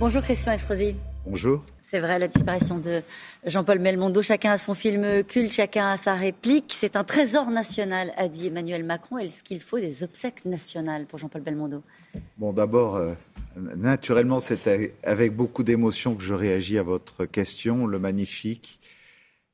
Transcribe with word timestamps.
Bonjour 0.00 0.22
Christian 0.22 0.52
Estrosi. 0.52 0.96
Bonjour. 1.24 1.64
C'est 1.80 2.00
vrai, 2.00 2.18
la 2.18 2.26
disparition 2.26 2.78
de 2.78 3.00
Jean-Paul 3.46 3.78
Melmondo. 3.78 4.22
Chacun 4.22 4.50
a 4.50 4.56
son 4.58 4.74
film 4.74 5.22
culte, 5.22 5.52
chacun 5.52 5.92
a 5.92 5.96
sa 5.96 6.14
réplique. 6.14 6.74
C'est 6.76 6.96
un 6.96 7.04
trésor 7.04 7.50
national, 7.50 8.12
a 8.16 8.26
dit 8.26 8.48
Emmanuel 8.48 8.82
Macron. 8.82 9.18
Est-ce 9.18 9.44
qu'il 9.44 9.60
faut 9.60 9.78
des 9.78 10.02
obsèques 10.02 10.44
nationales 10.44 11.06
pour 11.06 11.20
Jean-Paul 11.20 11.42
Belmondo? 11.42 11.82
Bon, 12.38 12.52
d'abord, 12.52 12.96
euh, 12.96 13.14
naturellement, 13.56 14.40
c'est 14.40 14.92
avec 15.04 15.36
beaucoup 15.36 15.62
d'émotion 15.62 16.16
que 16.16 16.22
je 16.22 16.34
réagis 16.34 16.76
à 16.76 16.82
votre 16.82 17.24
question. 17.24 17.86
Le 17.86 18.00
magnifique. 18.00 18.80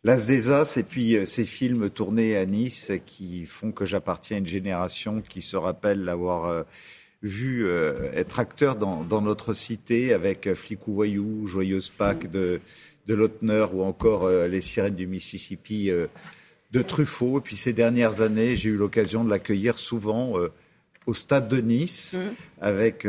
L'As 0.02 0.27
des 0.27 0.48
As 0.48 0.79
et 0.79 0.82
puis 0.82 1.16
euh, 1.16 1.27
ces 1.27 1.45
films 1.45 1.91
tournés 1.91 2.38
à 2.38 2.46
Nice 2.46 2.91
qui 3.04 3.45
font 3.45 3.70
que 3.70 3.84
j'appartiens 3.84 4.38
à 4.38 4.41
une 4.41 4.46
génération 4.46 5.20
qui 5.20 5.43
se 5.43 5.59
rappelle 5.59 6.04
l'avoir 6.04 6.46
euh, 6.46 6.62
vu 7.23 7.66
euh, 7.66 8.11
être 8.14 8.39
acteur 8.39 8.77
dans, 8.77 9.05
dans, 9.05 9.20
notre 9.20 9.52
cité 9.52 10.12
avec 10.12 10.47
euh, 10.47 10.55
Flicou 10.55 10.95
Voyou, 10.95 11.46
Joyeuse 11.46 11.91
Pâques 11.91 12.30
de, 12.30 12.60
de 13.06 13.15
Lautner 13.15 13.66
ou 13.73 13.83
encore 13.83 14.24
euh, 14.24 14.48
Les 14.48 14.60
Sirènes 14.60 14.95
du 14.95 15.06
Mississippi 15.06 15.91
de 16.73 16.83
Truffaut. 16.83 17.38
Et 17.38 17.43
puis 17.43 17.56
ces 17.56 17.73
dernières 17.73 18.20
années, 18.20 18.56
j'ai 18.56 18.70
eu 18.70 18.77
l'occasion 18.77 19.24
de 19.24 19.30
l'accueillir 19.30 19.79
souvent 19.79 20.34
au 21.06 21.15
stade 21.15 21.48
de 21.48 21.60
Nice 21.60 22.19
mm. 22.19 22.62
avec 22.62 23.06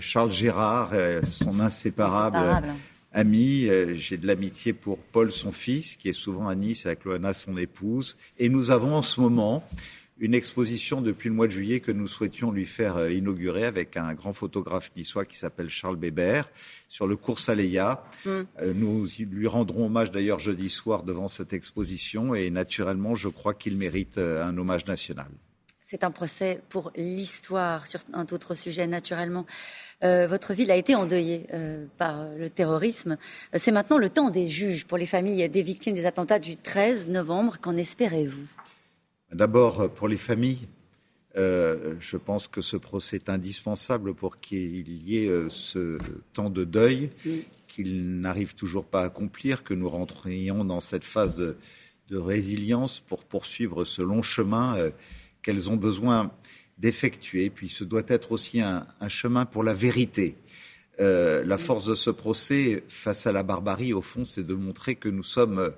Charles 0.00 0.30
Gérard, 0.30 0.92
son 1.24 1.60
inséparable, 1.60 2.36
inséparable. 2.36 2.74
ami. 3.12 3.68
J'ai 3.92 4.16
de 4.16 4.26
l'amitié 4.26 4.72
pour 4.72 4.98
Paul, 4.98 5.30
son 5.30 5.52
fils, 5.52 5.96
qui 5.96 6.08
est 6.08 6.14
souvent 6.14 6.48
à 6.48 6.54
Nice 6.54 6.86
avec 6.86 7.04
Loana, 7.04 7.34
son 7.34 7.56
épouse. 7.58 8.16
Et 8.38 8.48
nous 8.48 8.70
avons 8.70 8.94
en 8.96 9.02
ce 9.02 9.20
moment 9.20 9.62
une 10.20 10.34
exposition 10.34 11.00
depuis 11.00 11.28
le 11.28 11.34
mois 11.34 11.46
de 11.46 11.52
juillet 11.52 11.80
que 11.80 11.90
nous 11.90 12.06
souhaitions 12.06 12.52
lui 12.52 12.66
faire 12.66 12.96
euh, 12.96 13.10
inaugurer 13.10 13.64
avec 13.64 13.96
un 13.96 14.14
grand 14.14 14.32
photographe 14.32 14.90
niçois 14.96 15.24
qui 15.24 15.36
s'appelle 15.36 15.68
Charles 15.68 15.96
Bébert 15.96 16.48
sur 16.88 17.06
le 17.06 17.16
cours 17.16 17.38
Saléa. 17.38 18.04
Mm. 18.24 18.28
Euh, 18.28 18.44
nous 18.74 19.06
lui 19.18 19.46
rendrons 19.46 19.86
hommage 19.86 20.10
d'ailleurs 20.10 20.38
jeudi 20.38 20.68
soir 20.68 21.02
devant 21.02 21.28
cette 21.28 21.52
exposition 21.52 22.34
et 22.34 22.50
naturellement, 22.50 23.14
je 23.14 23.28
crois 23.28 23.54
qu'il 23.54 23.76
mérite 23.76 24.18
euh, 24.18 24.44
un 24.44 24.56
hommage 24.56 24.86
national. 24.86 25.28
C'est 25.90 26.04
un 26.04 26.12
procès 26.12 26.60
pour 26.68 26.92
l'histoire 26.94 27.88
sur 27.88 27.98
un 28.12 28.24
autre 28.30 28.54
sujet, 28.54 28.86
naturellement. 28.86 29.44
Euh, 30.04 30.28
votre 30.28 30.54
ville 30.54 30.70
a 30.70 30.76
été 30.76 30.94
endeuillée 30.94 31.48
euh, 31.52 31.84
par 31.98 32.28
le 32.38 32.48
terrorisme. 32.48 33.16
C'est 33.56 33.72
maintenant 33.72 33.98
le 33.98 34.08
temps 34.08 34.30
des 34.30 34.46
juges 34.46 34.86
pour 34.86 34.98
les 34.98 35.06
familles 35.06 35.48
des 35.48 35.62
victimes 35.62 35.96
des 35.96 36.06
attentats 36.06 36.38
du 36.38 36.56
13 36.56 37.08
novembre. 37.08 37.58
Qu'en 37.60 37.76
espérez-vous? 37.76 38.46
D'abord, 39.32 39.90
pour 39.92 40.08
les 40.08 40.16
familles, 40.16 40.66
euh, 41.36 41.94
je 42.00 42.16
pense 42.16 42.48
que 42.48 42.60
ce 42.60 42.76
procès 42.76 43.16
est 43.16 43.28
indispensable 43.28 44.14
pour 44.14 44.40
qu'il 44.40 44.88
y 44.88 45.18
ait 45.18 45.28
euh, 45.28 45.48
ce 45.48 45.98
temps 46.32 46.50
de 46.50 46.64
deuil 46.64 47.10
qu'ils 47.68 48.20
n'arrivent 48.20 48.56
toujours 48.56 48.84
pas 48.84 49.02
à 49.02 49.04
accomplir, 49.04 49.62
que 49.62 49.74
nous 49.74 49.88
rentrions 49.88 50.64
dans 50.64 50.80
cette 50.80 51.04
phase 51.04 51.36
de, 51.36 51.56
de 52.08 52.16
résilience 52.16 52.98
pour 52.98 53.22
poursuivre 53.22 53.84
ce 53.84 54.02
long 54.02 54.22
chemin 54.22 54.76
euh, 54.76 54.90
qu'elles 55.42 55.70
ont 55.70 55.76
besoin 55.76 56.32
d'effectuer. 56.78 57.48
Puis 57.48 57.68
ce 57.68 57.84
doit 57.84 58.02
être 58.08 58.32
aussi 58.32 58.60
un, 58.60 58.88
un 59.00 59.08
chemin 59.08 59.44
pour 59.44 59.62
la 59.62 59.72
vérité. 59.72 60.36
La 60.98 61.56
force 61.56 61.86
de 61.86 61.94
ce 61.94 62.10
procès 62.10 62.84
face 62.86 63.26
à 63.26 63.32
la 63.32 63.42
barbarie, 63.42 63.94
au 63.94 64.02
fond, 64.02 64.26
c'est 64.26 64.46
de 64.46 64.52
montrer 64.52 64.96
que 64.96 65.08
nous 65.08 65.22
sommes 65.22 65.72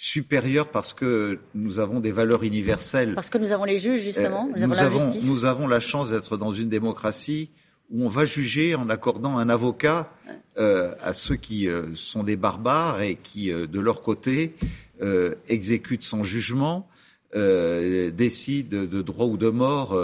supérieur 0.00 0.68
parce 0.68 0.94
que 0.94 1.40
nous 1.56 1.80
avons 1.80 1.98
des 1.98 2.12
valeurs 2.12 2.44
universelles. 2.44 3.16
Parce 3.16 3.30
que 3.30 3.38
nous 3.38 3.50
avons 3.50 3.64
les 3.64 3.78
juges, 3.78 4.00
justement, 4.00 4.48
nous, 4.56 4.78
avons, 4.78 5.04
la. 5.04 5.12
Nous 5.24 5.44
avons 5.44 5.66
la 5.66 5.80
chance 5.80 6.10
d'être 6.10 6.36
dans 6.36 6.52
une 6.52 6.68
démocratie 6.68 7.50
où 7.90 8.04
on 8.04 8.08
va 8.08 8.24
juger 8.24 8.76
en 8.76 8.90
accordant 8.90 9.38
un 9.38 9.48
avocat 9.48 10.12
euh, 10.56 10.94
à 11.02 11.12
ceux 11.12 11.34
qui 11.34 11.66
euh, 11.66 11.96
sont 11.96 12.22
des 12.22 12.36
barbares 12.36 13.02
et 13.02 13.16
qui, 13.20 13.50
euh, 13.50 13.66
de 13.66 13.80
leur 13.80 14.02
côté, 14.02 14.54
euh, 15.02 15.34
exécutent 15.48 16.04
sans 16.04 16.22
jugement, 16.22 16.88
euh, 17.34 18.12
décident 18.12 18.84
de 18.84 19.02
droit 19.02 19.26
ou 19.26 19.36
de 19.36 19.50
mort 19.50 20.00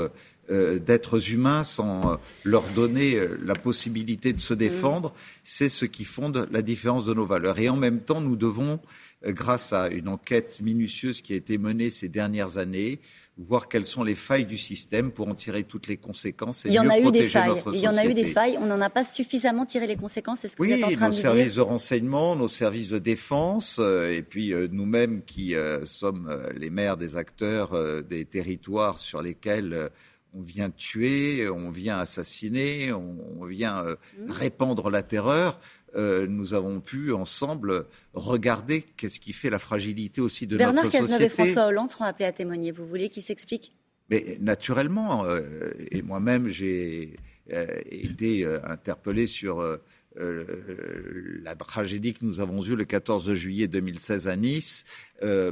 d'êtres 0.51 1.31
humains 1.33 1.63
sans 1.63 2.19
leur 2.45 2.65
donner 2.75 3.19
la 3.43 3.55
possibilité 3.55 4.35
de 4.35 4.39
se 4.39 4.53
défendre. 4.53 5.09
Mmh. 5.09 5.41
C'est 5.45 5.69
ce 5.71 5.87
qui 5.87 6.05
fonde 6.05 6.47
la 6.53 6.61
différence 6.61 7.07
de 7.07 7.15
nos 7.15 7.25
valeurs. 7.25 7.59
Et 7.59 7.71
en 7.71 7.77
même 7.77 8.01
temps, 8.01 8.21
nous 8.21 8.37
devons 8.37 8.79
grâce 9.27 9.73
à 9.73 9.89
une 9.89 10.09
enquête 10.09 10.61
minutieuse 10.63 11.23
qui 11.23 11.33
a 11.33 11.37
été 11.37 11.59
menée 11.59 11.91
ces 11.91 12.09
dernières 12.09 12.59
années, 12.59 13.01
voir 13.37 13.69
quelles 13.69 13.87
sont 13.87 14.05
les 14.05 14.15
failles 14.15 14.47
du 14.47 14.57
système 14.57 15.11
pour 15.11 15.29
en 15.29 15.35
tirer 15.35 15.65
toutes 15.65 15.89
les 15.89 15.97
conséquences 15.97 16.65
et 16.65 16.69
Il 16.69 16.75
y 16.75 16.79
en 16.79 16.89
a 16.89 16.99
eu 16.99 17.11
des 17.11 17.29
failles. 17.29 17.63
Il 17.73 17.81
y 17.81 17.89
en 17.89 17.97
a 17.97 18.07
eu 18.07 18.15
des 18.15 18.27
failles. 18.27 18.57
On 18.61 18.67
n'en 18.67 18.81
a 18.81 18.91
pas 18.91 19.05
suffisamment 19.05 19.67
tiré 19.67 19.87
les 19.87 19.97
conséquences. 19.97 20.41
C'est 20.41 20.49
ce 20.49 20.57
que 20.57 20.63
oui, 20.63 20.69
vous 20.69 20.75
êtes 20.75 20.85
en 20.85 20.93
train 20.93 21.09
de 21.09 21.15
dire. 21.15 21.25
nos 21.25 21.35
services 21.37 21.55
de 21.57 21.61
renseignement, 21.61 22.37
nos 22.37 22.49
services 22.49 22.89
de 22.89 22.99
défense, 22.99 23.79
euh, 23.81 24.13
et 24.13 24.23
puis 24.23 24.53
euh, 24.53 24.69
nous-mêmes 24.71 25.23
qui 25.25 25.55
euh, 25.55 25.85
sommes 25.85 26.31
les 26.57 26.71
maires 26.71 26.97
des 26.97 27.17
acteurs 27.17 27.73
des 28.05 28.25
territoires 28.25 28.99
sur 28.99 29.21
lesquels 29.21 29.91
on 30.35 30.43
vient 30.43 30.71
tuer, 30.71 31.49
on 31.49 31.71
vient 31.71 31.99
assassiner, 31.99 32.93
on, 32.93 33.17
on 33.41 33.45
vient 33.45 33.85
mmh. 33.85 34.31
répandre 34.31 34.91
la 34.91 35.03
terreur. 35.03 35.61
Euh, 35.97 36.27
nous 36.27 36.55
avons 36.55 36.81
pu 36.81 37.13
ensemble 37.13 37.87
regarder 38.15 38.83
qu'est-ce 38.83 39.21
qui 39.21 39.33
fait 39.33 39.51
la 39.51 39.61
fragilité 39.61 40.21
aussi 40.21 40.47
de 40.47 40.57
Bernard 40.57 40.85
notre 40.85 40.97
société. 40.97 41.07
Bernard 41.07 41.19
Cazeneuve 41.19 41.47
et 41.49 41.53
François 41.53 41.67
Hollande 41.69 41.91
seront 41.91 42.05
appelés 42.05 42.27
à 42.27 42.33
témoigner. 42.33 42.73
Vous 42.73 42.87
voulez 42.87 43.09
qu'ils 43.11 43.23
s'expliquent? 43.23 43.77
Mais 44.11 44.37
naturellement, 44.41 45.25
euh, 45.25 45.41
et 45.91 46.03
moi-même 46.03 46.49
j'ai 46.49 47.17
euh, 47.53 47.67
été 47.91 48.43
euh, 48.43 48.59
interpellé 48.65 49.27
sur 49.27 49.61
euh, 49.61 49.77
la 51.43 51.55
tragédie 51.55 52.15
que 52.15 52.25
nous 52.25 52.41
avons 52.41 52.63
eue 52.63 52.75
le 52.75 52.87
14 52.87 53.35
juillet 53.35 53.69
2016 53.69 54.29
à 54.29 54.37
Nice, 54.37 54.85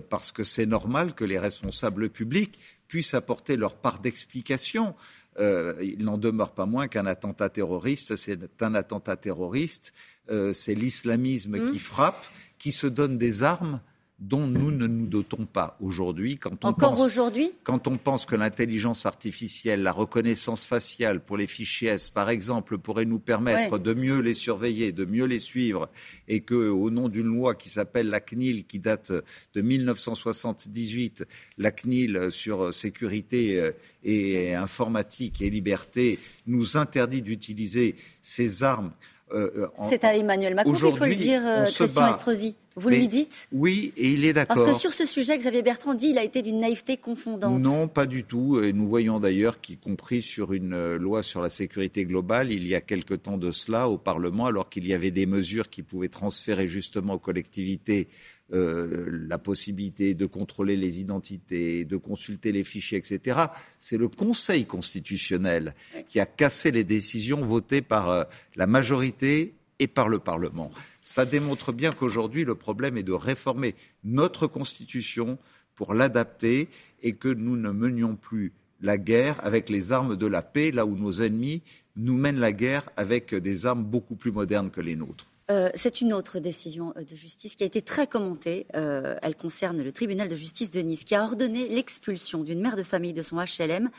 parce 0.09 0.33
que 0.33 0.43
c'est 0.45 0.67
normal 0.67 1.15
que 1.15 1.25
les 1.25 1.39
responsables 1.39 2.09
publics 2.09 2.59
puissent 2.93 3.15
apporter 3.15 3.57
leur 3.57 3.77
part 3.77 4.01
d'explication. 4.01 4.95
Euh, 5.39 5.73
il 5.83 6.05
n'en 6.05 6.19
demeure 6.19 6.53
pas 6.53 6.67
moins 6.67 6.89
qu'un 6.89 7.07
attentat 7.07 7.49
terroriste, 7.49 8.17
c'est 8.17 8.39
un 8.61 8.75
attentat 8.75 9.17
terroriste, 9.17 9.95
euh, 10.31 10.53
c'est 10.53 10.75
l'islamisme 10.75 11.57
mmh. 11.57 11.73
qui 11.73 11.79
frappe, 11.79 12.23
qui 12.59 12.71
se 12.71 12.87
donne 12.87 13.17
des 13.17 13.45
armes 13.45 13.81
dont 14.23 14.47
nous 14.47 14.71
ne 14.71 14.87
nous 14.87 15.07
dotons 15.07 15.47
pas 15.47 15.77
aujourd'hui. 15.81 16.39
Quand 16.39 16.65
on 16.65 16.69
Encore 16.69 16.95
pense, 16.95 17.01
aujourd'hui? 17.01 17.51
Quand 17.65 17.89
on 17.89 17.97
pense 17.97 18.25
que 18.25 18.37
l'intelligence 18.37 19.05
artificielle, 19.05 19.83
la 19.83 19.91
reconnaissance 19.91 20.65
faciale 20.65 21.21
pour 21.21 21.37
les 21.37 21.49
fichiers 21.49 21.89
S, 21.89 22.09
par 22.09 22.31
exemple, 22.31 22.79
pourrait 22.79 23.05
nous 23.05 23.19
permettre 23.19 23.73
ouais. 23.73 23.79
de 23.81 23.95
mieux 23.95 24.21
les 24.21 24.35
surveiller, 24.35 24.93
de 24.93 25.05
mieux 25.05 25.25
les 25.25 25.41
suivre, 25.41 25.89
et 26.29 26.41
que, 26.41 26.55
au 26.55 26.91
nom 26.91 27.09
d'une 27.09 27.27
loi 27.27 27.57
qui 27.57 27.69
s'appelle 27.69 28.11
la 28.11 28.21
CNIL, 28.21 28.65
qui 28.65 28.79
date 28.79 29.11
de 29.11 29.61
1978, 29.61 31.25
la 31.59 31.73
CNIL 31.73 32.31
sur 32.31 32.73
sécurité 32.73 33.73
et 34.05 34.55
informatique 34.55 35.43
et 35.43 35.51
liberté, 35.51 36.17
nous 36.47 36.77
interdit 36.77 37.23
d'utiliser 37.23 37.97
ces 38.23 38.63
armes 38.63 38.93
euh, 39.35 39.67
C'est 39.89 40.05
à 40.05 40.15
Emmanuel 40.17 40.55
Macron 40.55 40.73
qu'il 40.73 40.97
faut 40.97 41.05
le 41.05 41.15
dire, 41.15 41.43
euh, 41.45 41.65
Christian 41.65 42.09
Estrosi. 42.09 42.55
Vous 42.77 42.89
Mais, 42.89 42.99
lui 42.99 43.09
dites 43.09 43.49
Oui, 43.53 43.93
et 43.97 44.11
il 44.11 44.25
est 44.25 44.33
d'accord. 44.33 44.57
Parce 44.57 44.73
que 44.73 44.79
sur 44.79 44.93
ce 44.93 45.05
sujet, 45.05 45.37
Xavier 45.37 45.63
Bertrand 45.63 45.95
dit 45.95 46.09
il 46.09 46.19
a 46.19 46.25
été 46.25 46.43
d'une 46.43 46.61
naïveté 46.61 46.97
confondante. 46.97 47.61
Non, 47.61 47.89
pas 47.89 48.07
du 48.07 48.25
tout. 48.25 48.61
Et 48.63 48.73
nous 48.73 48.89
voyons 48.89 49.21
d'ailleurs 49.21 49.61
qu'y 49.61 49.77
compris 49.77 50.23
sur 50.23 50.53
une 50.53 50.73
euh, 50.73 50.99
loi 50.99 51.23
sur 51.23 51.41
la 51.41 51.49
sécurité 51.49 52.05
globale, 52.05 52.51
il 52.51 52.67
y 52.67 52.75
a 52.75 52.81
quelque 52.81 53.15
temps 53.15 53.39
de 53.39 53.51
cela 53.51 53.89
au 53.89 53.99
Parlement, 53.99 54.47
alors 54.47 54.71
qu'il 54.71 54.87
y 54.87 54.95
avait 54.95 55.11
des 55.11 55.27
mesures 55.27 55.71
qui 55.71 55.83
pouvaient 55.83 56.09
transférer 56.09 56.69
justement 56.69 57.15
aux 57.15 57.19
collectivités 57.19 58.09
euh, 58.53 59.07
la 59.29 59.39
possibilité 59.39 60.13
de 60.15 60.27
contrôler 60.27 60.77
les 60.77 61.01
identités, 61.01 61.87
de 61.87 61.97
consulter 61.97 62.53
les 62.53 62.65
fichiers, 62.65 62.99
etc. 62.99 63.47
C'est 63.79 63.97
le 63.97 64.09
Conseil 64.09 64.67
constitutionnel 64.67 65.75
qui 66.07 66.21
a 66.21 66.27
cassé 66.27 66.71
les 66.71 66.85
décisions 66.85 67.45
votées 67.47 67.81
par 67.81 68.11
euh, 68.11 68.25
la 68.57 68.67
majorité 68.67 69.55
et 69.79 69.87
par 69.87 70.09
le 70.09 70.19
Parlement. 70.19 70.71
Ça 71.01 71.25
démontre 71.25 71.73
bien 71.73 71.93
qu'aujourd'hui, 71.93 72.45
le 72.45 72.55
problème 72.55 72.97
est 72.97 73.03
de 73.03 73.13
réformer 73.13 73.75
notre 74.05 74.47
Constitution 74.47 75.39
pour 75.75 75.95
l'adapter 75.95 76.69
et 77.03 77.15
que 77.15 77.29
nous 77.29 77.57
ne 77.57 77.71
menions 77.71 78.17
plus 78.17 78.53
la 78.81 78.99
guerre 78.99 79.45
avec 79.45 79.69
les 79.69 79.93
armes 79.93 80.17
de 80.17 80.27
la 80.27 80.43
paix, 80.43 80.71
là 80.73 80.87
où 80.87 80.97
nos 80.97 81.23
ennemis 81.23 81.63
nous 81.97 82.17
mènent 82.17 82.41
la 82.41 82.53
guerre 82.53 82.89
avec 82.97 83.35
des 83.35 83.67
armes 83.67 83.85
beaucoup 83.85 84.17
plus 84.17 84.33
modernes 84.33 84.71
que 84.71 84.81
les 84.81 84.97
nôtres. 84.97 85.27
Euh, 85.51 85.71
c'est 85.75 86.01
une 86.01 86.13
autre 86.13 86.39
décision 86.39 86.95
de 86.97 87.15
justice 87.15 87.57
qui 87.57 87.63
a 87.63 87.67
été 87.67 87.83
très 87.83 88.07
commentée. 88.07 88.67
Euh, 88.75 89.17
elle 89.23 89.37
concerne 89.37 89.83
le 89.83 89.93
tribunal 89.93 90.29
de 90.29 90.35
justice 90.35 90.71
de 90.71 90.81
Nice 90.81 91.05
qui 91.05 91.15
a 91.15 91.23
ordonné 91.23 91.69
l'expulsion 91.69 92.43
d'une 92.43 92.61
mère 92.61 92.77
de 92.77 92.83
famille 92.83 93.13
de 93.13 93.23
son 93.23 93.37
HLM 93.37 93.91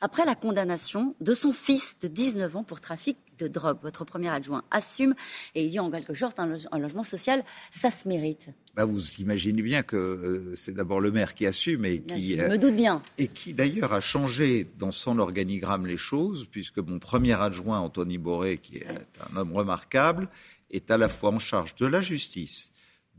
après 0.00 0.24
la 0.24 0.34
condamnation 0.34 1.14
de 1.20 1.34
son 1.34 1.52
fils 1.52 1.98
de 2.00 2.08
19 2.08 2.56
ans 2.56 2.64
pour 2.64 2.80
trafic 2.80 3.18
de 3.38 3.48
drogue. 3.48 3.78
Votre 3.82 4.04
premier 4.04 4.28
adjoint 4.28 4.64
assume 4.70 5.14
et 5.54 5.64
il 5.64 5.70
dit 5.70 5.80
en 5.80 5.90
quelque 5.90 6.14
sorte 6.14 6.38
un, 6.38 6.46
logement 6.78 7.02
social, 7.02 7.44
ça 7.70 7.90
se 7.90 8.08
mérite. 8.08 8.50
Bah 8.74 8.84
vous 8.84 9.02
imaginez 9.16 9.62
bien 9.62 9.82
que 9.82 9.96
euh, 9.96 10.54
c'est 10.56 10.74
d'abord 10.74 11.00
le 11.00 11.10
maire 11.10 11.34
qui 11.34 11.46
assume 11.46 11.84
et 11.84 12.00
qui 12.00 12.36
me 12.36 12.56
doute 12.56 12.76
bien 12.76 13.02
et 13.18 13.28
qui 13.28 13.52
d'ailleurs 13.52 13.92
a 13.92 14.00
changé 14.00 14.66
dans 14.78 14.92
son 14.92 15.18
organigramme 15.18 15.86
les 15.86 15.96
choses 15.96 16.46
puisque 16.50 16.78
mon 16.78 16.98
premier 16.98 17.40
adjoint 17.40 17.80
Anthony 17.80 18.18
Boré 18.18 18.58
qui 18.58 18.78
est 18.78 18.86
un 19.32 19.36
homme 19.36 19.52
remarquable 19.52 20.28
est 20.70 20.90
à 20.90 20.96
la 20.96 21.08
fois 21.08 21.30
en 21.30 21.38
charge 21.38 21.74
de 21.76 21.86
la 21.86 22.00
justice, 22.00 22.72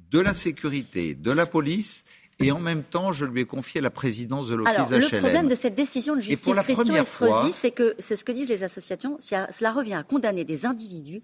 de 0.10 0.20
la 0.20 0.34
sécurité, 0.34 1.16
de 1.16 1.32
la 1.32 1.46
police 1.46 2.06
et 2.42 2.52
en 2.52 2.60
même 2.60 2.84
temps, 2.84 3.12
je 3.12 3.26
lui 3.26 3.42
ai 3.42 3.46
confié 3.46 3.82
la 3.82 3.90
présidence 3.90 4.48
de 4.48 4.56
l'Office 4.56 4.92
HLM. 4.92 5.02
Le 5.02 5.20
problème 5.20 5.48
de 5.48 5.56
cette 5.56 5.76
décision 5.76 6.16
de 6.16 6.22
justice, 6.22 6.56
Christian 6.64 7.04
c'est 7.52 7.72
que 7.72 7.96
c'est 8.00 8.16
ce 8.16 8.24
que 8.24 8.32
disent 8.32 8.50
les 8.50 8.64
associations, 8.64 9.18
cela 9.20 9.72
revient 9.72 9.94
à 9.94 10.04
condamner 10.04 10.44
des 10.44 10.66
individus 10.66 11.22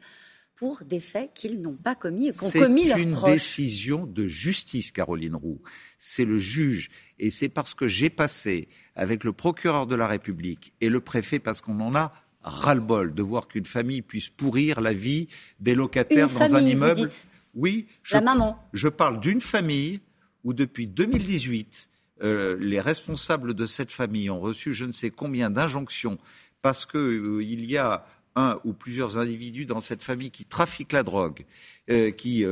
pour 0.58 0.82
des 0.84 1.00
faits 1.00 1.32
qu'ils 1.36 1.62
n'ont 1.62 1.76
pas 1.76 1.94
commis, 1.94 2.36
qu'ont 2.36 2.50
commis 2.50 2.86
leurs 2.86 2.98
C'est 2.98 3.04
une 3.04 3.22
décision 3.24 4.06
de 4.08 4.28
justice, 4.28 4.92
Caroline 4.92 5.36
Roux. 5.36 5.62
C'est 6.00 6.26
le 6.26 6.40
juge. 6.40 6.90
Et 7.20 7.30
c'est 7.30 7.48
parce 7.48 7.76
que 7.76 7.88
j'ai 7.88 8.10
passé 8.10 8.68
avec 8.96 9.24
le 9.24 9.34
procureur 9.34 9.86
de 9.86 9.96
la 9.96 10.08
République 10.08 10.74
et 10.82 10.90
le 10.90 11.00
préfet, 11.00 11.38
parce 11.38 11.62
qu'on 11.62 11.80
en 11.80 11.96
a 11.96 12.12
ras-le-bol 12.42 13.14
de 13.14 13.22
voir 13.22 13.48
qu'une 13.48 13.66
famille 13.66 14.02
puisse 14.02 14.30
pourrir 14.30 14.82
la 14.82 14.94
vie 14.94 15.28
des 15.60 15.76
locataires 15.76 16.30
dans 16.30 16.56
un 16.56 16.66
immeuble. 16.66 17.10
oui, 17.54 17.88
je, 18.02 18.18
maman. 18.18 18.58
je 18.74 18.88
parle 18.88 19.20
d'une 19.20 19.42
famille 19.42 20.00
où 20.48 20.54
depuis 20.54 20.88
2018, 20.88 21.90
euh, 22.24 22.56
les 22.62 22.80
responsables 22.80 23.54
de 23.54 23.66
cette 23.66 23.92
famille 23.92 24.30
ont 24.30 24.40
reçu 24.40 24.74
je 24.74 24.86
ne 24.86 24.94
sais 24.94 25.10
combien 25.10 25.50
d'injonctions 25.50 26.18
parce 26.62 26.86
qu'il 26.86 27.02
euh, 27.02 27.44
y 27.44 27.76
a 27.76 28.06
un 28.38 28.58
ou 28.64 28.72
plusieurs 28.72 29.18
individus 29.18 29.66
dans 29.66 29.82
cette 29.82 30.02
famille 30.02 30.32
qui 30.32 30.46
trafiquent 30.46 30.94
la 30.94 31.04
drogue, 31.04 31.44
euh, 31.90 32.12
qui 32.12 32.46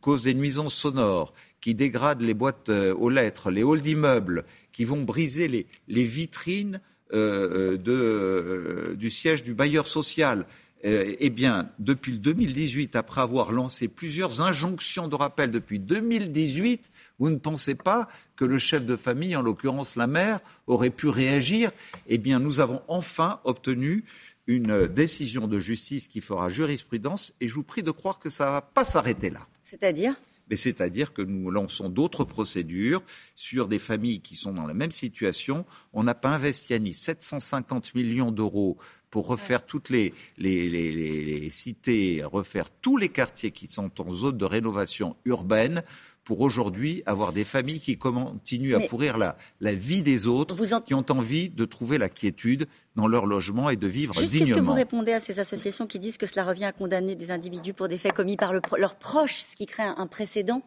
causent 0.00 0.22
des 0.22 0.32
nuisances 0.32 0.74
sonores, 0.74 1.34
qui 1.60 1.74
dégradent 1.74 2.22
les 2.22 2.32
boîtes 2.32 2.70
aux 2.70 3.10
lettres, 3.10 3.50
les 3.50 3.64
halls 3.64 3.82
d'immeubles, 3.82 4.44
qui 4.72 4.84
vont 4.84 5.02
briser 5.02 5.66
les, 5.88 6.04
vitrines 6.04 6.80
du 7.12 9.10
siège 9.10 9.42
du 9.42 9.52
bailleur 9.52 9.88
social. 9.88 10.46
Euh, 10.84 11.14
eh 11.18 11.28
bien, 11.28 11.68
depuis 11.78 12.12
le 12.12 12.18
2018, 12.18 12.96
après 12.96 13.20
avoir 13.20 13.52
lancé 13.52 13.86
plusieurs 13.86 14.40
injonctions 14.40 15.08
de 15.08 15.14
rappel 15.14 15.50
depuis 15.50 15.78
2018, 15.78 16.90
vous 17.18 17.28
ne 17.28 17.36
pensez 17.36 17.74
pas 17.74 18.08
que 18.34 18.46
le 18.46 18.58
chef 18.58 18.86
de 18.86 18.96
famille, 18.96 19.36
en 19.36 19.42
l'occurrence 19.42 19.96
la 19.96 20.06
mère, 20.06 20.40
aurait 20.66 20.90
pu 20.90 21.08
réagir? 21.08 21.70
Eh 22.06 22.16
bien, 22.16 22.38
nous 22.38 22.60
avons 22.60 22.80
enfin 22.88 23.40
obtenu 23.44 24.04
une 24.46 24.86
décision 24.86 25.46
de 25.46 25.58
justice 25.58 26.08
qui 26.08 26.22
fera 26.22 26.48
jurisprudence 26.48 27.34
et 27.40 27.46
je 27.46 27.54
vous 27.54 27.62
prie 27.62 27.82
de 27.82 27.90
croire 27.90 28.18
que 28.18 28.30
ça 28.30 28.46
ne 28.46 28.50
va 28.52 28.62
pas 28.62 28.84
s'arrêter 28.84 29.28
là. 29.28 29.46
C'est-à-dire? 29.62 30.16
C'est-à-dire 30.56 31.12
que 31.12 31.22
nous 31.22 31.50
lançons 31.50 31.88
d'autres 31.88 32.24
procédures 32.24 33.02
sur 33.34 33.68
des 33.68 33.78
familles 33.78 34.20
qui 34.20 34.34
sont 34.34 34.52
dans 34.52 34.66
la 34.66 34.74
même 34.74 34.90
situation. 34.90 35.64
On 35.92 36.02
n'a 36.02 36.14
pas 36.14 36.30
investi 36.30 36.74
à 36.74 36.78
Nice 36.78 37.00
750 37.02 37.94
millions 37.94 38.32
d'euros 38.32 38.78
pour 39.10 39.26
refaire 39.26 39.66
toutes 39.66 39.90
les, 39.90 40.14
les, 40.38 41.50
cités, 41.50 42.22
refaire 42.24 42.70
tous 42.70 42.96
les 42.96 43.08
quartiers 43.08 43.50
qui 43.50 43.66
sont 43.66 44.00
en 44.00 44.10
zone 44.12 44.38
de 44.38 44.44
rénovation 44.44 45.16
urbaine 45.24 45.82
pour 46.24 46.40
aujourd'hui 46.42 47.02
avoir 47.06 47.32
des 47.32 47.44
familles 47.44 47.80
qui 47.80 47.96
continuent 47.98 48.76
à 48.76 48.80
pourrir 48.80 49.18
la, 49.18 49.36
la 49.60 49.72
vie 49.72 50.02
des 50.02 50.26
autres, 50.26 50.54
qui 50.84 50.94
ont 50.94 51.04
envie 51.08 51.48
de 51.48 51.64
trouver 51.64 51.98
la 51.98 52.08
quiétude 52.08 52.66
dans 52.94 53.08
leur 53.08 53.26
logement 53.26 53.68
et 53.70 53.76
de 53.76 53.86
vivre 53.86 54.14
Juste 54.14 54.32
dignement. 54.32 54.46
Qu'est-ce 54.46 54.60
que 54.60 54.64
vous 54.64 54.72
répondez 54.72 55.12
à 55.12 55.18
ces 55.18 55.40
associations 55.40 55.86
qui 55.86 55.98
disent 55.98 56.18
que 56.18 56.26
cela 56.26 56.44
revient 56.44 56.66
à 56.66 56.72
condamner 56.72 57.16
des 57.16 57.30
individus 57.30 57.74
pour 57.74 57.88
des 57.88 57.98
faits 57.98 58.12
commis 58.12 58.36
par 58.36 58.52
leurs 58.52 58.94
proches, 58.96 59.40
ce 59.42 59.56
qui 59.56 59.66
crée 59.66 59.82
un, 59.82 60.06
précédent? 60.06 60.62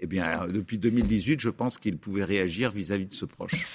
Eh 0.00 0.06
bien, 0.06 0.46
depuis 0.48 0.78
2018, 0.78 1.40
je 1.40 1.50
pense 1.50 1.78
qu'ils 1.78 1.98
pouvaient 1.98 2.24
réagir 2.24 2.70
vis 2.70 2.92
à 2.92 2.98
-vis 2.98 3.06
de 3.06 3.12
ce 3.12 3.24
proche. 3.24 3.66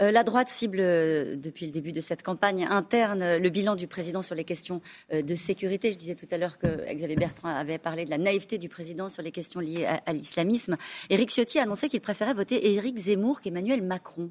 Euh, 0.00 0.10
la 0.10 0.24
droite 0.24 0.48
cible, 0.48 0.80
euh, 0.80 1.36
depuis 1.36 1.66
le 1.66 1.72
début 1.72 1.92
de 1.92 2.00
cette 2.00 2.22
campagne 2.22 2.64
interne, 2.64 3.22
euh, 3.22 3.38
le 3.38 3.48
bilan 3.48 3.76
du 3.76 3.86
président 3.86 4.22
sur 4.22 4.34
les 4.34 4.44
questions 4.44 4.80
de 5.12 5.34
sécurité. 5.34 5.92
Je 5.92 5.98
disais 5.98 6.14
tout 6.14 6.26
à 6.30 6.38
l'heure 6.38 6.58
que 6.58 6.92
Xavier 6.92 7.16
Bertrand 7.16 7.48
avait 7.48 7.78
parlé 7.78 8.04
de 8.04 8.10
la 8.10 8.18
naïveté 8.18 8.58
du 8.58 8.68
président 8.68 9.08
sur 9.08 9.22
les 9.22 9.30
questions 9.30 9.60
liées 9.60 9.86
à, 9.86 10.12
l'islamisme. 10.12 10.76
Éric 11.10 11.30
Ciotti 11.30 11.58
a 11.58 11.62
annoncé 11.62 11.88
qu'il 11.88 12.00
préférait 12.00 12.34
voter 12.34 12.74
Éric 12.74 12.96
Zemmour 12.98 13.40
qu'Emmanuel 13.40 13.82
Macron. 13.82 14.30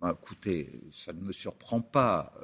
Bah, 0.00 0.16
écoutez, 0.20 0.70
ça 0.92 1.12
ne 1.12 1.20
me 1.20 1.32
surprend 1.32 1.80
pas. 1.80 2.34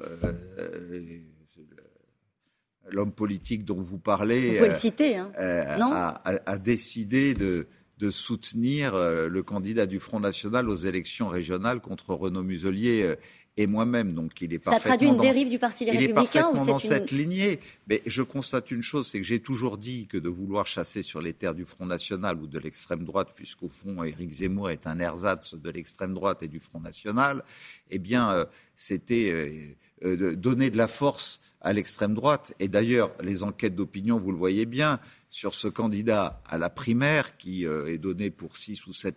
L'homme 2.89 3.13
politique 3.13 3.65
dont 3.65 3.81
vous 3.81 3.99
parlez 3.99 4.51
vous 4.51 4.57
pouvez 4.57 4.69
le 4.69 4.75
citer, 4.75 5.17
hein. 5.17 5.33
a 5.37 6.59
décidé 6.59 7.35
de 7.35 7.67
de 7.99 8.11
soutenir 8.11 8.95
euh, 8.95 9.29
le 9.29 9.43
candidat 9.43 9.87
du 9.87 9.99
Front 9.99 10.21
National 10.21 10.69
aux 10.69 10.75
élections 10.75 11.29
régionales 11.29 11.81
contre 11.81 12.15
Renaud 12.15 12.43
Muselier 12.43 13.03
euh, 13.03 13.17
et 13.57 13.67
moi-même. 13.67 14.13
Donc 14.13 14.41
il 14.41 14.53
est 14.53 14.63
Ça 14.63 14.79
traduit 14.79 15.09
une 15.09 15.17
dérive 15.17 15.49
du 15.49 15.59
Parti 15.59 15.85
Les 15.85 15.93
il 15.93 15.99
Républicains 15.99 16.41
est 16.41 16.43
parfaitement 16.43 16.65
dans 16.65 16.79
cette 16.79 17.11
lignée. 17.11 17.59
Mais 17.89 18.03
je 18.07 18.23
constate 18.23 18.71
une 18.71 18.83
chose, 18.83 19.07
c'est 19.09 19.19
que 19.19 19.25
j'ai 19.25 19.41
toujours 19.41 19.79
dit 19.79 20.07
que 20.07 20.19
de 20.19 20.29
vouloir 20.29 20.67
chasser 20.67 21.03
sur 21.03 21.23
les 21.23 21.33
terres 21.33 21.55
du 21.55 21.65
Front 21.65 21.87
National 21.87 22.39
ou 22.41 22.47
de 22.47 22.59
l'extrême 22.59 23.05
droite, 23.05 23.29
puisqu'au 23.35 23.69
fond 23.69 24.03
Éric 24.05 24.31
Zemmour 24.31 24.71
est 24.71 24.87
un 24.87 24.99
ersatz 24.99 25.55
de 25.55 25.71
l'extrême 25.71 26.15
droite 26.15 26.43
et 26.43 26.49
du 26.49 26.61
Front 26.61 26.81
National, 26.81 27.43
eh 27.91 27.99
bien 27.99 28.31
euh, 28.31 28.45
c'était 28.75 29.77
donner 30.03 30.71
de 30.71 30.77
la 30.77 30.87
force 30.87 31.41
à 31.63 31.73
l'extrême 31.73 32.15
droite. 32.15 32.55
Et 32.61 32.69
d'ailleurs, 32.69 33.13
les 33.23 33.43
enquêtes 33.43 33.75
d'opinion, 33.75 34.21
vous 34.21 34.31
le 34.31 34.39
voyez 34.39 34.67
bien, 34.67 35.01
sur 35.31 35.55
ce 35.55 35.69
candidat 35.69 36.43
à 36.47 36.59
la 36.59 36.71
primaire 36.71 37.37
qui 37.37 37.67
euh, 37.67 37.93
est 37.93 37.99
donné 37.99 38.31
pour 38.31 38.57
6 38.57 38.87
ou 38.87 38.93
7 38.93 39.17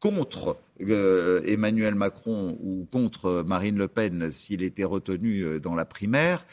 contre 0.00 0.56
euh, 0.80 1.42
Emmanuel 1.44 1.94
Macron 1.94 2.56
ou 2.62 2.86
contre 2.90 3.42
Marine 3.46 3.76
Le 3.76 3.88
Pen 3.88 4.30
s'il 4.30 4.62
était 4.62 4.84
retenu 4.84 5.42
euh, 5.42 5.60
dans 5.60 5.74
la 5.74 5.84
primaire, 5.84 6.46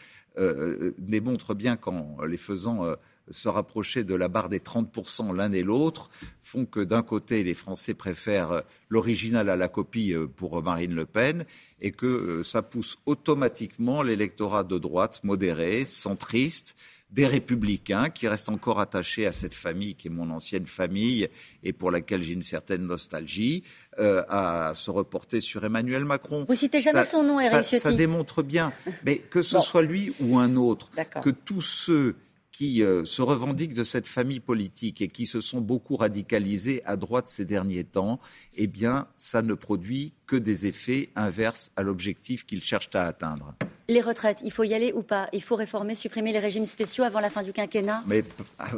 démontre 0.98 1.54
bien 1.54 1.78
qu'en 1.78 2.18
les 2.26 2.36
faisant 2.36 2.86
se 3.30 3.48
rapprocher 3.48 4.04
de 4.04 4.14
la 4.14 4.28
barre 4.28 4.50
des 4.50 4.60
30% 4.60 5.34
l'un 5.34 5.54
et 5.54 5.64
l'autre 5.64 6.10
font 6.42 6.66
que 6.66 6.82
d'un 6.82 7.04
côté, 7.04 7.42
les 7.42 7.54
Français 7.54 7.94
préfèrent 7.94 8.64
l'original 8.90 9.48
à 9.48 9.56
la 9.56 9.70
copie 9.70 10.14
pour 10.36 10.62
Marine 10.62 10.94
Le 10.94 11.06
Pen 11.06 11.46
et 11.80 11.92
que 11.92 12.42
ça 12.44 12.62
pousse 12.64 12.98
automatiquement 13.06 14.04
l'électorat 14.04 14.66
de 14.66 14.78
droite 14.78 15.22
modéré, 15.24 15.86
centriste, 15.86 16.76
des 17.12 17.28
républicains 17.28 18.10
qui 18.10 18.28
restent 18.28 18.50
encore 18.50 18.80
attachés 18.80 19.26
à 19.26 19.32
cette 19.32 19.54
famille 19.54 19.96
qui 19.96 20.08
est 20.08 20.12
mon 20.12 20.30
ancienne 20.32 20.66
famille 20.66 21.30
et 21.64 21.72
pour 21.72 21.92
laquelle 21.92 22.22
j'ai 22.24 22.34
une 22.34 22.42
certaine 22.42 22.86
nostalgie, 22.86 23.64
euh, 24.00 24.24
à 24.28 24.74
se 24.76 24.92
reporter 24.92 25.40
sur 25.40 25.64
Emmanuel 25.64 26.04
Macron. 26.04 26.46
Vous 26.48 26.56
citez 26.56 26.82
jamais 26.82 27.04
son 27.04 27.24
nom, 27.24 27.40
Eric 27.40 27.64
ça, 27.64 27.80
ça, 27.80 27.92
démontre 27.92 28.44
bien, 28.44 28.74
mais 29.06 29.18
que 29.18 29.42
ce 29.42 29.60
soit 29.60 29.82
lui 29.82 30.14
ou 30.20 30.38
un 30.38 30.56
autre, 30.56 30.90
que 31.24 31.30
tous 31.30 31.62
ceux 31.62 32.16
qui 32.56 32.84
euh, 32.84 33.04
se 33.04 33.22
revendiquent 33.22 33.74
de 33.74 33.84
cette 33.84 34.08
famille 34.08 34.40
politique 34.40 35.02
et 35.02 35.10
qui 35.10 35.26
se 35.26 35.42
sont 35.42 35.60
beaucoup 35.60 35.98
radicalisés 35.98 36.82
à 36.86 36.96
droite 36.96 37.28
ces 37.28 37.44
derniers 37.44 37.84
temps, 37.84 38.22
eh 38.56 38.68
bien, 38.68 39.08
ça 39.18 39.42
ne 39.42 39.54
produit 39.54 40.14
que 40.26 40.38
des 40.38 40.66
effets 40.66 41.10
inverses 41.18 41.74
à 41.76 41.84
l'objectif 41.84 42.46
qu'ils 42.46 42.62
cherchent 42.62 42.96
à 42.96 43.08
atteindre. 43.08 43.56
Les 43.90 44.00
retraites, 44.00 44.40
il 44.46 44.52
faut 44.52 44.64
y 44.64 44.74
aller 44.74 44.94
ou 44.94 45.04
pas? 45.04 45.28
Il 45.34 45.44
faut 45.44 45.58
réformer, 45.58 45.96
supprimer 45.96 46.32
les 46.32 46.40
régimes 46.40 46.64
spéciaux 46.64 47.04
avant 47.04 47.20
la 47.20 47.30
fin 47.30 47.44
du 47.44 47.52
quinquennat? 47.52 48.06
Mais 48.08 48.24
ah, 48.58 48.70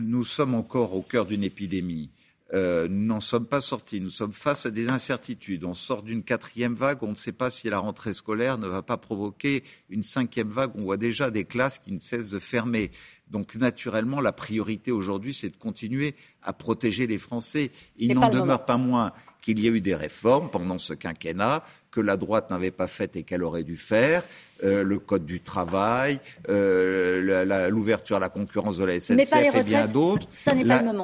nous 0.00 0.24
sommes 0.24 0.54
encore 0.54 0.94
au 0.94 1.02
cœur 1.02 1.26
d'une 1.26 1.44
épidémie. 1.44 2.08
Euh, 2.54 2.86
nous 2.88 3.06
n'en 3.06 3.20
sommes 3.20 3.46
pas 3.46 3.60
sortis. 3.60 4.00
Nous 4.00 4.10
sommes 4.10 4.32
face 4.32 4.66
à 4.66 4.70
des 4.70 4.88
incertitudes. 4.88 5.64
On 5.64 5.74
sort 5.74 6.02
d'une 6.02 6.22
quatrième 6.22 6.74
vague. 6.74 7.02
On 7.02 7.10
ne 7.10 7.14
sait 7.14 7.32
pas 7.32 7.50
si 7.50 7.68
la 7.68 7.78
rentrée 7.78 8.12
scolaire 8.12 8.58
ne 8.58 8.68
va 8.68 8.82
pas 8.82 8.96
provoquer 8.96 9.64
une 9.90 10.02
cinquième 10.02 10.50
vague. 10.50 10.70
On 10.76 10.82
voit 10.82 10.96
déjà 10.96 11.30
des 11.30 11.44
classes 11.44 11.78
qui 11.78 11.92
ne 11.92 11.98
cessent 11.98 12.30
de 12.30 12.38
fermer. 12.38 12.90
Donc, 13.30 13.56
naturellement, 13.56 14.20
la 14.20 14.32
priorité 14.32 14.92
aujourd'hui, 14.92 15.34
c'est 15.34 15.50
de 15.50 15.56
continuer 15.56 16.14
à 16.42 16.52
protéger 16.52 17.06
les 17.08 17.18
Français. 17.18 17.72
Il 17.96 18.14
n'en 18.14 18.30
demeure 18.30 18.64
pas 18.64 18.76
moins 18.76 19.12
qu'il 19.46 19.60
y 19.60 19.68
a 19.68 19.70
eu 19.70 19.80
des 19.80 19.94
réformes 19.94 20.50
pendant 20.50 20.76
ce 20.76 20.92
quinquennat 20.92 21.62
que 21.92 22.00
la 22.00 22.16
droite 22.16 22.50
n'avait 22.50 22.72
pas 22.72 22.88
faites 22.88 23.14
et 23.14 23.22
qu'elle 23.22 23.44
aurait 23.44 23.62
dû 23.62 23.76
faire, 23.76 24.24
euh, 24.64 24.82
le 24.82 24.98
code 24.98 25.24
du 25.24 25.40
travail, 25.40 26.18
euh, 26.48 27.70
l'ouverture 27.70 28.16
à 28.16 28.20
la 28.20 28.28
concurrence 28.28 28.76
de 28.76 28.84
la 28.84 28.98
SNCF 28.98 29.54
et 29.54 29.62
bien 29.62 29.86
d'autres. 29.86 30.26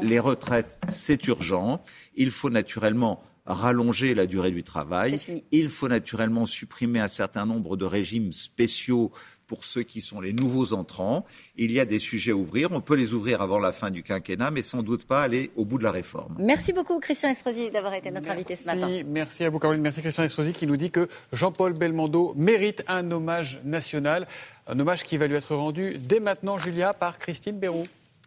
Les 0.02 0.18
retraites, 0.18 0.80
c'est 0.88 1.24
urgent. 1.28 1.80
Il 2.16 2.32
faut 2.32 2.50
naturellement 2.50 3.22
rallonger 3.46 4.12
la 4.14 4.26
durée 4.26 4.50
du 4.50 4.64
travail. 4.64 5.20
Il 5.52 5.68
faut 5.68 5.88
naturellement 5.88 6.44
supprimer 6.44 6.98
un 6.98 7.08
certain 7.08 7.46
nombre 7.46 7.76
de 7.76 7.84
régimes 7.84 8.32
spéciaux 8.32 9.12
pour 9.52 9.64
ceux 9.64 9.82
qui 9.82 10.00
sont 10.00 10.22
les 10.22 10.32
nouveaux 10.32 10.72
entrants. 10.72 11.26
Il 11.56 11.72
y 11.72 11.78
a 11.78 11.84
des 11.84 11.98
sujets 11.98 12.32
à 12.32 12.34
ouvrir. 12.34 12.72
On 12.72 12.80
peut 12.80 12.94
les 12.96 13.12
ouvrir 13.12 13.42
avant 13.42 13.58
la 13.58 13.70
fin 13.70 13.90
du 13.90 14.02
quinquennat, 14.02 14.50
mais 14.50 14.62
sans 14.62 14.82
doute 14.82 15.04
pas 15.04 15.22
aller 15.22 15.50
au 15.56 15.66
bout 15.66 15.76
de 15.76 15.84
la 15.84 15.90
réforme. 15.90 16.36
Merci 16.38 16.72
beaucoup, 16.72 16.98
Christian 17.00 17.28
Estrosi, 17.28 17.70
d'avoir 17.70 17.92
été 17.92 18.10
notre 18.10 18.30
invité 18.30 18.56
ce 18.56 18.64
matin. 18.64 18.88
Merci 19.06 19.44
à 19.44 19.50
vous, 19.50 19.58
Caroline. 19.58 19.82
Merci, 19.82 20.00
Christian 20.00 20.24
Estrosi, 20.24 20.54
qui 20.54 20.66
nous 20.66 20.78
dit 20.78 20.90
que 20.90 21.06
Jean-Paul 21.34 21.74
Belmondo 21.74 22.32
mérite 22.34 22.82
un 22.88 23.10
hommage 23.10 23.60
national. 23.62 24.26
Un 24.66 24.80
hommage 24.80 25.04
qui 25.04 25.18
va 25.18 25.26
lui 25.26 25.34
être 25.34 25.54
rendu 25.54 25.98
dès 25.98 26.18
maintenant, 26.18 26.56
Julia, 26.56 26.94
par 26.94 27.18
Christine 27.18 27.58
Béroux. 27.58 27.86